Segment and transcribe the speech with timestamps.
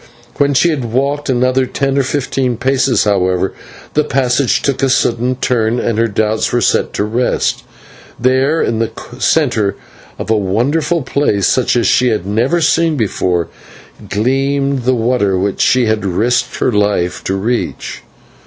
[0.37, 3.53] When she had walked another ten or fifteen paces, however,
[3.93, 8.61] the passage took a sudden turn and her doubts were set at rest, for there
[8.63, 9.75] in the centre
[10.17, 13.47] of a wonderful place, such as she had never seen before,
[14.09, 18.01] gleamed the water which she had risked her life to reach.